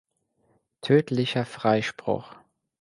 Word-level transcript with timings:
Tödlicher 0.81 1.45
Freispruch. 1.45 2.35